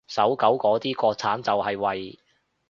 [0.07, 2.17] 搜狗嗰啲國產就係為